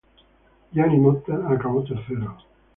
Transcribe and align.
Gianni 0.73 0.97
Motta 0.97 1.47
acabó 1.47 1.83
tercero. 1.83 2.35